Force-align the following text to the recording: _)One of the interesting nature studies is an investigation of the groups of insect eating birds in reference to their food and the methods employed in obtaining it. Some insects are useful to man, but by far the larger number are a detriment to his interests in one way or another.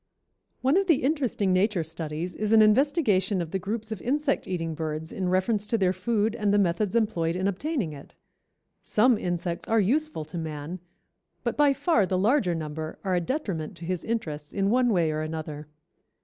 _)One 0.61 0.77
of 0.77 0.87
the 0.87 1.03
interesting 1.03 1.53
nature 1.53 1.83
studies 1.83 2.33
is 2.33 2.53
an 2.53 2.63
investigation 2.63 3.39
of 3.39 3.51
the 3.51 3.59
groups 3.59 3.91
of 3.91 4.01
insect 4.01 4.47
eating 4.47 4.73
birds 4.73 5.13
in 5.13 5.29
reference 5.29 5.67
to 5.67 5.77
their 5.77 5.93
food 5.93 6.33
and 6.33 6.51
the 6.51 6.57
methods 6.57 6.95
employed 6.95 7.35
in 7.35 7.47
obtaining 7.47 7.93
it. 7.93 8.15
Some 8.81 9.15
insects 9.15 9.67
are 9.67 9.79
useful 9.79 10.25
to 10.25 10.39
man, 10.39 10.79
but 11.43 11.55
by 11.55 11.73
far 11.73 12.07
the 12.07 12.17
larger 12.17 12.55
number 12.55 12.97
are 13.03 13.13
a 13.13 13.21
detriment 13.21 13.77
to 13.77 13.85
his 13.85 14.03
interests 14.03 14.53
in 14.53 14.71
one 14.71 14.89
way 14.91 15.11
or 15.11 15.21
another. 15.21 15.67